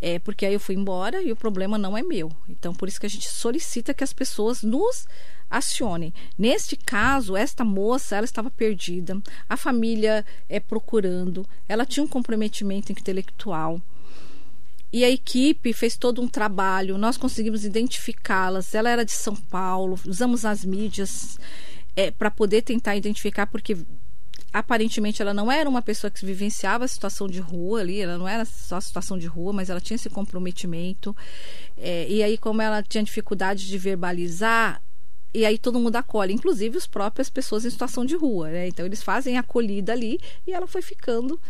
[0.00, 2.28] É porque aí eu fui embora e o problema não é meu.
[2.48, 5.06] Então, por isso que a gente solicita que as pessoas nos
[5.48, 6.12] acionem.
[6.36, 12.90] Neste caso, esta moça, ela estava perdida, a família é procurando, ela tinha um comprometimento
[12.90, 13.80] intelectual.
[14.92, 18.74] E a equipe fez todo um trabalho, nós conseguimos identificá-las.
[18.74, 21.38] Ela era de São Paulo, usamos as mídias
[21.96, 23.76] é, para poder tentar identificar, porque
[24.52, 28.28] aparentemente ela não era uma pessoa que vivenciava a situação de rua ali, ela não
[28.28, 31.16] era só a situação de rua, mas ela tinha esse comprometimento.
[31.76, 34.82] É, e aí, como ela tinha dificuldade de verbalizar,
[35.34, 38.68] e aí todo mundo acolhe, inclusive as próprias pessoas em situação de rua, né?
[38.68, 41.40] Então eles fazem a acolhida ali e ela foi ficando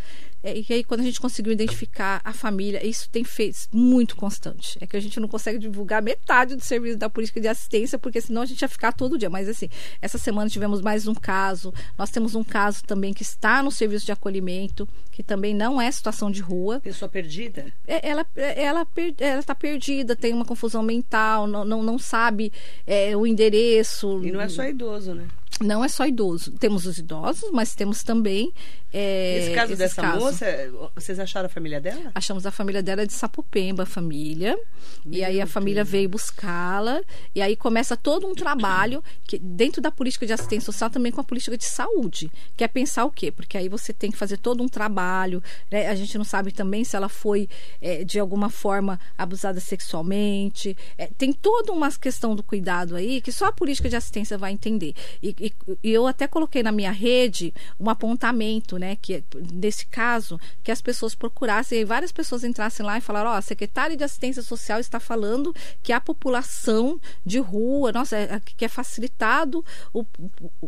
[0.45, 4.77] e aí, quando a gente conseguiu identificar a família, isso tem feito muito constante.
[4.81, 8.21] É que a gente não consegue divulgar metade do serviço da política de assistência, porque
[8.21, 9.31] senão a gente ia ficar todo dia.
[9.31, 9.69] Mas, assim,
[10.01, 11.73] essa semana tivemos mais um caso.
[11.97, 15.91] Nós temos um caso também que está no serviço de acolhimento, que também não é
[15.91, 16.81] situação de rua.
[16.81, 17.67] Pessoa perdida?
[17.87, 18.87] É, ela ela
[19.19, 22.53] ela está perdida, tem uma confusão mental, não, não, não sabe
[22.87, 24.21] é, o endereço.
[24.25, 25.29] E não é só idoso, né?
[25.61, 26.53] Não é só idoso.
[26.53, 28.53] Temos os idosos, mas temos também.
[28.93, 30.47] É, esse caso dessa moça,
[30.95, 32.11] vocês acharam a família dela?
[32.15, 34.59] Achamos a família dela de Sapopemba, a família.
[35.05, 35.91] Meu e aí a família Deus.
[35.91, 37.01] veio buscá-la.
[37.35, 41.21] E aí começa todo um trabalho que, dentro da política de assistência social, também com
[41.21, 42.31] a política de saúde.
[42.57, 43.31] Que é pensar o quê?
[43.31, 45.43] Porque aí você tem que fazer todo um trabalho.
[45.71, 45.89] Né?
[45.89, 47.49] A gente não sabe também se ela foi,
[47.81, 50.77] é, de alguma forma, abusada sexualmente.
[50.99, 54.53] É, tem toda uma questão do cuidado aí que só a política de assistência vai
[54.53, 54.95] entender.
[55.23, 55.53] E, e,
[55.83, 58.97] e, eu até coloquei na minha rede um apontamento, né?
[59.01, 63.35] Que nesse caso, que as pessoas procurassem, e várias pessoas entrassem lá e falaram, ó,
[63.35, 68.41] oh, a secretária de assistência social está falando que a população de rua, nossa, é,
[68.41, 69.65] que é facilitado
[69.95, 70.05] o,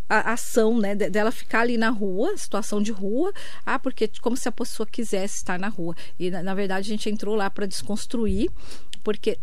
[0.09, 3.33] a, a ação, né, dela ficar ali na rua, situação de rua,
[3.67, 5.97] ah, porque como se a pessoa quisesse estar na rua.
[6.17, 8.49] E na, na verdade a gente entrou lá para desconstruir,
[9.03, 9.39] porque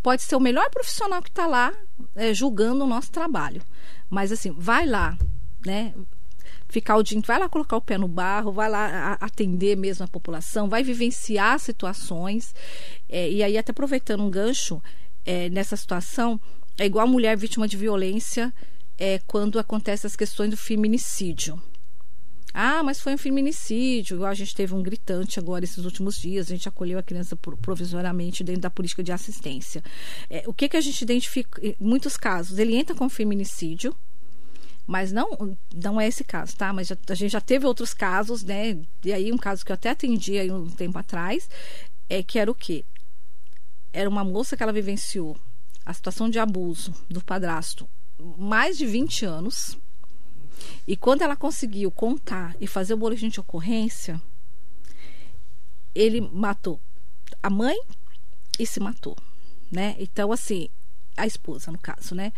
[0.00, 1.74] pode ser o melhor profissional que está lá
[2.14, 3.60] é, julgando o nosso trabalho.
[4.08, 5.18] Mas assim, vai lá,
[5.66, 5.92] né?
[6.68, 10.08] Ficar o dia, vai lá colocar o pé no barro, vai lá atender mesmo a
[10.08, 12.54] população, vai vivenciar situações.
[13.08, 14.82] É, e aí, até aproveitando um gancho
[15.24, 16.40] é, nessa situação,
[16.76, 18.52] é igual a mulher vítima de violência
[18.98, 21.60] é, quando acontece as questões do feminicídio.
[22.52, 24.24] Ah, mas foi um feminicídio.
[24.24, 26.46] A gente teve um gritante agora esses últimos dias.
[26.46, 29.82] A gente acolheu a criança provisoriamente dentro da política de assistência.
[30.30, 31.64] É, o que, que a gente identifica?
[31.64, 33.94] Em muitos casos, ele entra com feminicídio,
[34.88, 36.72] mas não não é esse caso, tá?
[36.72, 38.78] Mas já, a gente já teve outros casos, né?
[39.04, 41.48] E aí um caso que eu até atendi aí um tempo atrás,
[42.08, 42.86] é que era o quê?
[43.92, 45.36] Era uma moça que ela vivenciou
[45.84, 47.86] a situação de abuso do padrasto
[48.38, 49.76] mais de 20 anos
[50.86, 54.20] e quando ela conseguiu contar e fazer o boletim de ocorrência,
[55.94, 56.80] ele matou
[57.42, 57.78] a mãe
[58.58, 59.16] e se matou,
[59.70, 59.94] né?
[59.98, 60.70] Então, assim,
[61.14, 62.32] a esposa, no caso, né?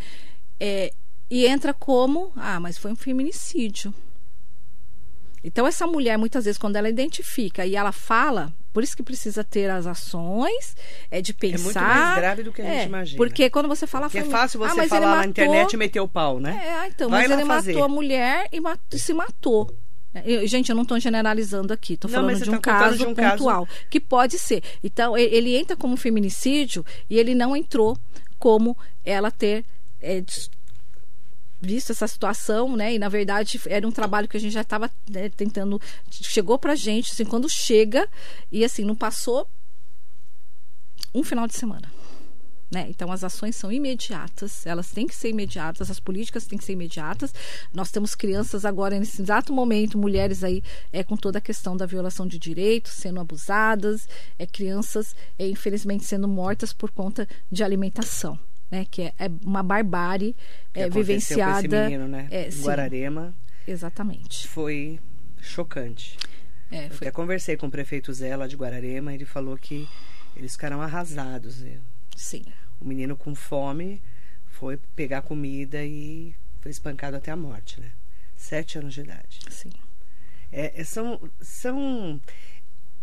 [0.59, 0.93] É,
[1.31, 3.95] e entra como, ah, mas foi um feminicídio.
[5.43, 9.43] Então, essa mulher, muitas vezes, quando ela identifica e ela fala, por isso que precisa
[9.43, 10.77] ter as ações,
[11.11, 11.57] é de pensar.
[11.59, 13.17] É muito mais grave do que a gente é, imagina.
[13.17, 14.07] Porque quando você fala.
[14.07, 16.61] Porque é fácil você ah, falar matou, na internet e meter o pau, né?
[16.63, 17.73] É, então, Vai mas ele fazer.
[17.73, 19.75] matou a mulher e, matou, se matou.
[20.25, 23.15] Eu, gente, eu não estou generalizando aqui, estou falando de um, tá caso de um
[23.15, 23.79] pontual, caso...
[23.89, 24.63] que pode ser.
[24.83, 27.97] Então, ele, ele entra como feminicídio e ele não entrou
[28.37, 29.65] como ela ter
[30.01, 30.21] é,
[31.61, 32.95] visto essa situação, né?
[32.95, 35.81] E na verdade era um trabalho que a gente já estava né, tentando.
[36.11, 38.09] Chegou pra gente, assim, quando chega,
[38.51, 39.47] e assim, não passou
[41.15, 41.91] um final de semana.
[42.73, 42.87] Né?
[42.89, 46.75] Então, as ações são imediatas, elas têm que ser imediatas, as políticas têm que ser
[46.75, 47.35] imediatas.
[47.75, 51.85] Nós temos crianças agora, nesse exato momento, mulheres aí é, com toda a questão da
[51.85, 58.39] violação de direitos, sendo abusadas, é, crianças, é, infelizmente, sendo mortas por conta de alimentação
[58.71, 58.87] né?
[58.91, 60.35] Que é, é uma barbárie
[60.73, 61.69] que é, vivenciada.
[61.69, 62.29] Com esse menino, né?
[62.31, 63.35] É, em Guararema.
[63.67, 64.49] Exatamente.
[64.49, 64.99] Foi
[65.41, 66.19] chocante.
[66.71, 67.09] É, foi...
[67.09, 69.89] até conversei com o prefeito Zé lá de Guararema, ele falou que
[70.37, 71.65] eles ficaram arrasados.
[72.17, 72.45] Sim.
[72.81, 74.01] O menino com fome
[74.47, 77.91] foi pegar comida e foi espancado até a morte, né?
[78.37, 79.41] Sete anos de idade.
[79.51, 79.73] Sim.
[80.53, 82.21] É, é são, são.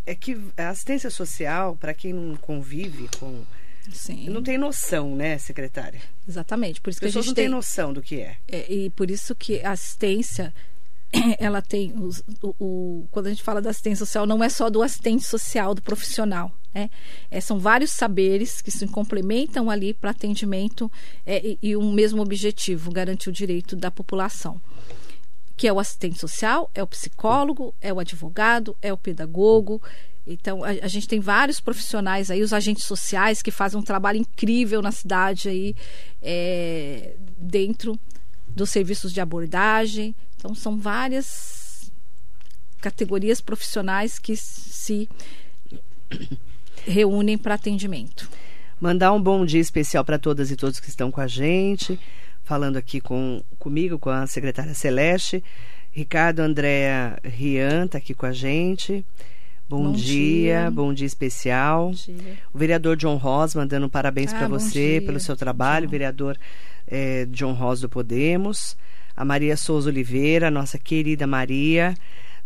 [0.05, 3.43] É que a assistência social, para quem não convive com.
[3.91, 4.29] Sim.
[4.29, 6.01] Não tem noção, né, secretária?
[6.27, 6.81] Exatamente.
[6.81, 8.37] Por isso As que a gente não tem tem noção do que é.
[8.47, 8.71] é.
[8.71, 10.53] E por isso que a assistência
[11.39, 14.69] ela tem os, o, o, quando a gente fala da assistência social não é só
[14.69, 16.89] do assistente social do profissional né?
[17.31, 20.91] É, são vários saberes que se complementam ali para atendimento
[21.25, 24.59] é, e, e um mesmo objetivo garantir o direito da população
[25.55, 29.81] que é o assistente social é o psicólogo é o advogado é o pedagogo
[30.27, 34.17] então, a, a, gente tem vários profissionais aí, os agentes sociais, que fazem um trabalho
[34.17, 35.73] incrível na cidade aí,
[36.21, 37.97] é, dentro
[38.47, 40.13] dos serviços de abordagem.
[40.35, 41.89] Então, são várias
[42.81, 45.09] categorias profissionais que se
[46.85, 48.29] reúnem para atendimento.
[48.79, 51.99] Mandar um bom dia especial para todas e todos que estão com a gente,
[52.43, 55.43] falando aqui com comigo, com a secretária Celeste.
[55.91, 59.05] Ricardo Andréa Rian está aqui com a gente.
[59.69, 61.87] Bom, bom dia, dia, bom dia especial.
[61.87, 62.37] Bom dia.
[62.53, 65.01] O vereador John Ross mandando parabéns ah, para você dia.
[65.01, 66.37] pelo seu trabalho, vereador
[66.87, 68.77] é, John Ross do Podemos.
[69.13, 71.93] A Maria Souza Oliveira, nossa querida Maria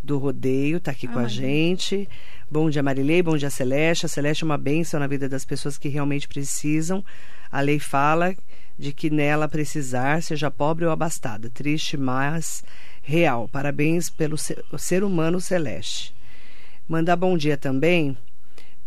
[0.02, 2.08] do Rodeio, está aqui ah, com a gente.
[2.50, 3.22] Bom dia, Marilei.
[3.22, 4.06] Bom dia, Celeste.
[4.06, 7.04] A Celeste é uma bênção na vida das pessoas que realmente precisam.
[7.52, 8.34] A lei fala
[8.76, 11.48] de que nela precisar, seja pobre ou abastada.
[11.48, 12.64] Triste, mas
[13.00, 13.48] real.
[13.48, 16.12] Parabéns pelo ser, ser humano celeste.
[16.92, 18.14] Mandar bom dia também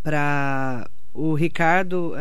[0.03, 2.13] para o Ricardo,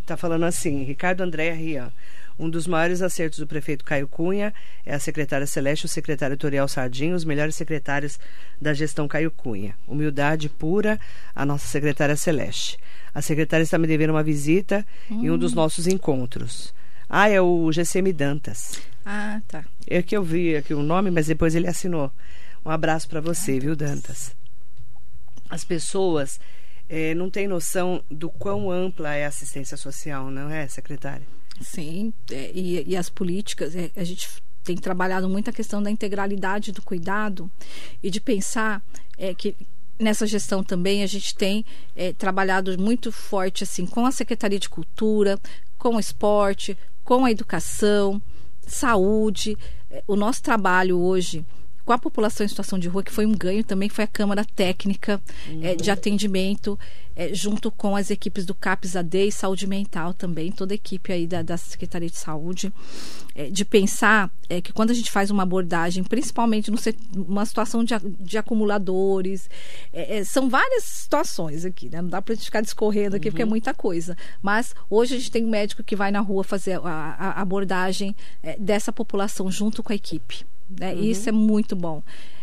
[0.00, 1.92] está é, falando assim, Ricardo André Rian.
[2.36, 4.52] Um dos maiores acertos do prefeito Caio Cunha
[4.84, 8.18] é a secretária Celeste o secretário Toriel Sardinho, os melhores secretários
[8.60, 9.76] da gestão Caio Cunha.
[9.86, 10.98] Humildade pura,
[11.36, 12.76] a nossa secretária Celeste.
[13.14, 15.22] A secretária está me devendo uma visita hum.
[15.24, 15.54] em um dos hum.
[15.54, 16.74] nossos encontros.
[17.08, 18.82] Ah, é o GCM Dantas.
[19.06, 19.64] Ah, tá.
[19.86, 22.10] É que eu vi aqui o nome, mas depois ele assinou.
[22.66, 24.36] Um abraço para você, ah, viu, Dantas?
[25.48, 26.40] As pessoas
[26.88, 31.26] é, não têm noção do quão ampla é a assistência social, não é, secretária?
[31.60, 34.28] Sim, é, e, e, as políticas, é, a gente
[34.62, 37.50] tem trabalhado muito a questão da integralidade do cuidado
[38.02, 38.82] e de pensar
[39.16, 39.56] é, que
[39.98, 41.64] nessa gestão também a gente tem
[41.96, 45.38] é, trabalhado muito forte assim com a Secretaria de Cultura,
[45.76, 48.22] com o esporte, com a educação,
[48.66, 49.56] saúde.
[49.90, 51.44] É, o nosso trabalho hoje
[51.88, 54.44] com a população em situação de rua, que foi um ganho também, foi a Câmara
[54.44, 55.64] Técnica uhum.
[55.64, 56.78] é, de Atendimento,
[57.16, 61.10] é, junto com as equipes do CAPS AD e Saúde Mental também, toda a equipe
[61.10, 62.70] aí da, da Secretaria de Saúde,
[63.34, 66.70] é, de pensar é, que quando a gente faz uma abordagem, principalmente
[67.16, 69.48] numa situação de, de acumuladores,
[70.26, 72.02] são várias situações aqui, né?
[72.02, 73.32] Não dá para a gente ficar discorrendo aqui, uhum.
[73.32, 74.14] porque é muita coisa.
[74.42, 78.14] Mas hoje a gente tem um médico que vai na rua fazer a, a abordagem
[78.58, 80.44] dessa população junto com a equipe.
[80.68, 80.94] Né?
[80.94, 81.02] Uhum.
[81.02, 82.02] Isso é muito bom.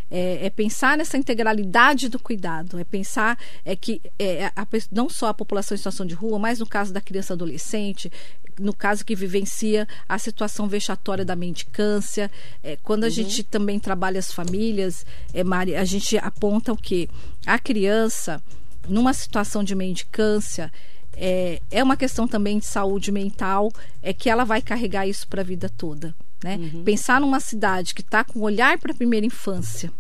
[0.10, 5.28] É, é, pensar nessa integralidade do cuidado, é pensar é que é, a, não só
[5.30, 8.12] a população em situação de rua, mas no caso da criança adolescente,
[8.60, 12.30] no caso que vivencia a situação vexatória da mendicância,
[12.64, 13.14] é, quando a uhum.
[13.14, 17.10] gente também trabalha as famílias, é, Mari, a gente aponta o que
[17.46, 18.42] a criança
[18.88, 20.72] numa situação de mendicância
[21.14, 25.42] é, é uma questão também de saúde mental, é que ela vai carregar isso para
[25.42, 26.14] a vida toda.
[26.46, 26.58] Né?
[26.58, 26.84] Uhum.
[26.84, 29.92] Pensar numa cidade que está com olhar para a primeira infância.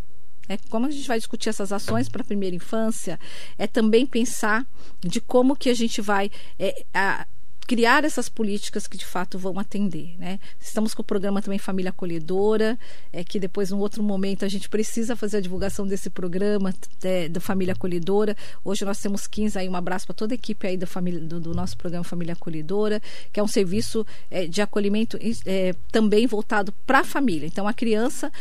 [0.48, 3.20] É, como a gente vai discutir essas ações para a primeira infância,
[3.58, 4.64] é também pensar
[5.00, 6.30] de como que a gente vai
[6.60, 7.26] é, a,
[7.68, 10.16] criar essas políticas que de fato vão atender.
[10.18, 10.40] Né?
[10.60, 12.78] Estamos com o programa também Família Acolhedora,
[13.12, 16.74] é que depois, num outro momento, a gente precisa fazer a divulgação desse programa
[17.04, 18.36] é, da Família Acolhedora.
[18.64, 21.40] Hoje nós temos 15 aí, um abraço para toda a equipe aí da família, do,
[21.40, 23.02] do, nosso programa Família Acolhedora,
[23.34, 27.48] que é um serviço é, de acolhimento é, também voltado para a família.
[27.48, 28.32] Então, a criança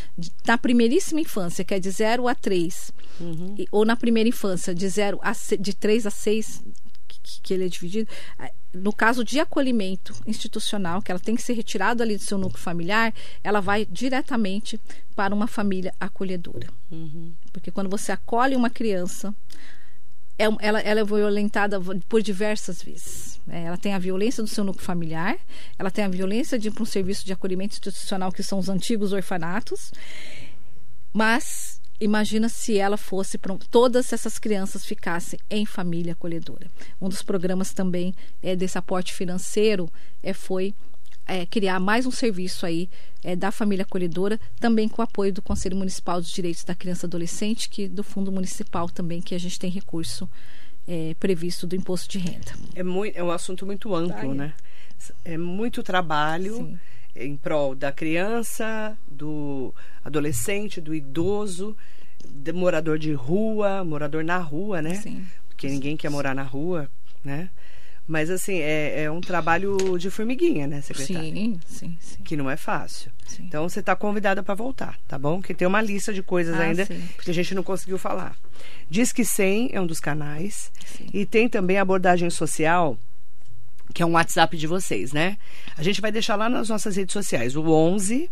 [0.47, 3.57] na primeiríssima infância, que é de 0 a 3, uhum.
[3.71, 6.63] ou na primeira infância, de 0 a de 3 a 6,
[7.25, 8.09] que, que ele é dividido,
[8.73, 12.63] no caso de acolhimento institucional, que ela tem que ser retirada ali do seu núcleo
[12.63, 14.81] familiar, ela vai diretamente
[15.17, 16.69] para uma família acolhedora.
[16.91, 17.33] Uhum.
[17.53, 19.35] Porque quando você acolhe uma criança,
[20.39, 23.41] é, ela, ela é violentada por diversas vezes.
[23.47, 23.65] Né?
[23.65, 25.39] Ela tem a violência do seu núcleo familiar,
[25.79, 28.69] ela tem a violência de ir para um serviço de acolhimento institucional, que são os
[28.69, 29.93] antigos orfanatos,
[31.13, 33.39] mas Imagina se ela fosse
[33.71, 36.69] todas essas crianças ficassem em família acolhedora.
[37.01, 39.91] Um dos programas também é, desse aporte financeiro
[40.23, 40.75] é, foi
[41.27, 42.89] é, criar mais um serviço aí
[43.23, 47.07] é, da família acolhedora, também com o apoio do Conselho Municipal dos Direitos da Criança
[47.07, 50.29] e Adolescente, que do Fundo Municipal também, que a gente tem recurso
[50.87, 52.53] é, previsto do imposto de renda.
[52.75, 54.53] É, muito, é um assunto muito amplo, tá né?
[55.25, 56.79] É muito trabalho Sim.
[57.15, 61.77] Em prol da criança, do adolescente, do idoso,
[62.25, 64.95] de morador de rua, morador na rua, né?
[64.95, 65.25] Sim.
[65.49, 66.91] Porque ninguém quer morar na rua,
[67.25, 67.51] né?
[68.07, 71.33] Mas, assim, é, é um trabalho de formiguinha, né, secretária?
[71.33, 72.23] Sim, sim, sim.
[72.23, 73.11] Que não é fácil.
[73.27, 73.45] Sim.
[73.45, 75.41] Então, você está convidada para voltar, tá bom?
[75.41, 77.03] Que tem uma lista de coisas ah, ainda sim.
[77.23, 78.37] que a gente não conseguiu falar.
[78.91, 80.71] Diz que 100 é um dos canais.
[80.85, 81.07] Sim.
[81.15, 82.99] E tem também a abordagem social,
[83.93, 85.37] que é um WhatsApp de vocês, né?
[85.77, 88.31] A gente vai deixar lá nas nossas redes sociais, o 11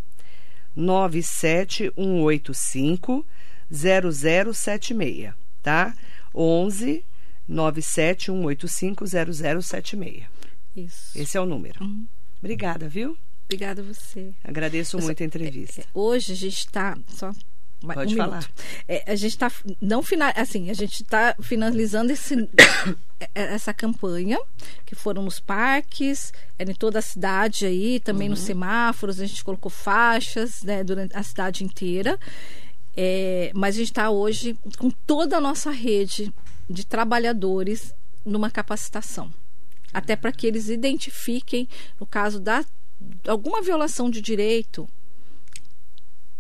[0.75, 3.27] 97185
[3.71, 5.95] 0076, tá?
[6.35, 7.05] 11
[7.51, 10.23] 971850076.
[10.77, 11.19] Isso.
[11.19, 11.83] Esse é o número.
[11.83, 12.07] Uhum.
[12.39, 13.19] Obrigada, viu?
[13.45, 14.33] Obrigada a você.
[14.43, 15.83] Agradeço muito a entrevista.
[15.83, 17.35] É, é, hoje a gente está só
[17.83, 18.49] Pode um falar.
[18.89, 22.49] É, a gente está não final, assim, a gente está finalizando esse,
[23.21, 24.39] é, essa campanha
[24.85, 28.35] que foram nos parques, era em toda a cidade aí, também uhum.
[28.35, 32.19] nos semáforos, a gente colocou faixas, né, durante a cidade inteira.
[32.97, 36.33] É, mas a gente está hoje com toda a nossa rede
[36.69, 39.33] de trabalhadores numa capacitação.
[39.93, 41.69] Até para que eles identifiquem,
[41.99, 42.65] no caso da
[43.27, 44.89] alguma violação de direito,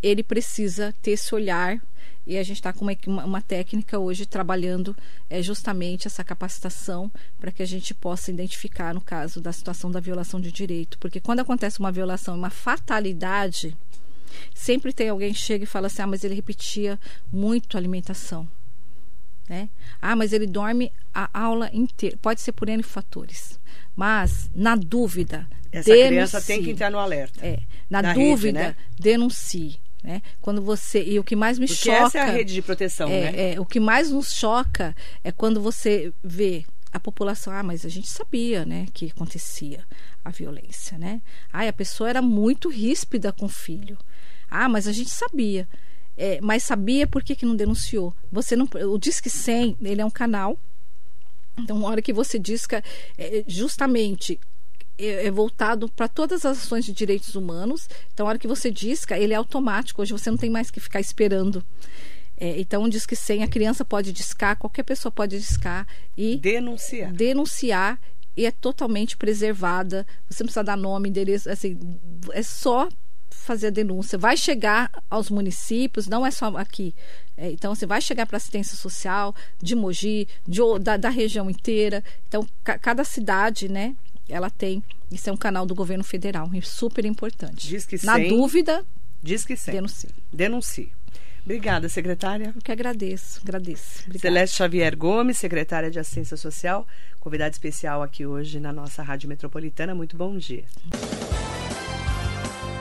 [0.02, 1.80] ele precisa ter esse olhar
[2.26, 4.96] e a gente está com uma, uma, técnica hoje trabalhando
[5.28, 9.98] é, justamente essa capacitação para que a gente possa identificar no caso da situação da
[9.98, 10.98] violação de direito.
[10.98, 13.76] Porque quando acontece uma violação, uma fatalidade,
[14.54, 16.98] sempre tem alguém que chega e fala assim: ah, mas ele repetia
[17.32, 18.48] muito a alimentação.
[19.48, 19.68] Né?
[20.00, 22.16] Ah, mas ele dorme a aula inteira.
[22.22, 23.58] Pode ser por N fatores.
[23.96, 26.08] Mas, na dúvida, Essa denuncie.
[26.08, 27.44] criança tem que entrar no alerta.
[27.44, 27.58] É,
[27.90, 28.76] na, na dúvida, rede, né?
[28.98, 29.81] denuncie.
[30.02, 30.20] Né?
[30.40, 33.08] Quando você e o que mais me Porque choca essa é a rede de proteção,
[33.08, 33.52] é, né?
[33.52, 37.88] É, o que mais nos choca é quando você vê a população, ah, mas a
[37.88, 39.84] gente sabia, né, que acontecia
[40.24, 41.22] a violência, né?
[41.52, 43.96] Ah, a pessoa era muito ríspida com o filho.
[44.50, 45.66] Ah, mas a gente sabia.
[46.16, 48.14] É, mas sabia por que, que não denunciou.
[48.30, 50.58] Você não, o Disque 100, ele é um canal.
[51.58, 52.84] Então, uma hora que você disca,
[53.16, 54.38] é, justamente
[55.06, 57.88] é, é voltado para todas as ações de direitos humanos.
[58.12, 60.02] Então, a hora que você disca, ele é automático.
[60.02, 61.64] Hoje você não tem mais que ficar esperando.
[62.36, 65.86] É, então, diz que 100, a criança pode discar, qualquer pessoa pode discar
[66.16, 67.12] e denunciar.
[67.12, 68.00] Denunciar
[68.36, 70.06] e é totalmente preservada.
[70.28, 71.78] Você não precisa dar nome, endereço, assim,
[72.32, 72.88] é só
[73.30, 74.18] fazer a denúncia.
[74.18, 76.94] Vai chegar aos municípios, não é só aqui.
[77.36, 82.02] É, então, você vai chegar para assistência social de Mogi, de, da, da região inteira.
[82.28, 83.94] Então, ca, cada cidade, né,
[84.28, 84.82] ela tem.
[85.10, 87.68] Isso é um canal do governo federal, é super importante.
[87.68, 88.84] Diz que Na sem, dúvida,
[89.22, 89.72] diz que sim.
[89.72, 90.10] Denuncie.
[90.32, 90.92] Denuncie.
[91.44, 92.52] Obrigada, secretária.
[92.54, 94.00] Eu que agradeço, agradeço.
[94.06, 94.20] Obrigada.
[94.20, 96.86] Celeste Xavier Gomes, secretária de Assistência Social,
[97.18, 99.94] convidada especial aqui hoje na nossa Rádio Metropolitana.
[99.94, 100.64] Muito bom dia.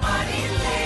[0.02, 0.81] Marília.